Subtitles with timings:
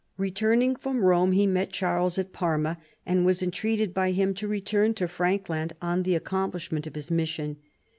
[0.17, 4.95] Returning from Rome, he met Charles at Parma, and was entreated by him to return
[4.95, 7.57] to Frankland on the accomplishment of his mission.